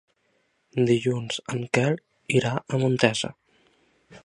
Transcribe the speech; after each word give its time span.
Dilluns 0.89 1.37
en 1.57 1.61
Quel 1.77 1.95
irà 2.41 2.55
a 2.79 2.83
Montesa. 2.85 3.33